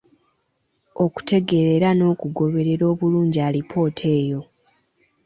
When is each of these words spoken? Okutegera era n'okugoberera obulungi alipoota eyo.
Okutegera 1.03 1.69
era 1.77 1.89
n'okugoberera 1.93 2.83
obulungi 2.93 3.39
alipoota 3.47 4.05
eyo. 4.19 4.41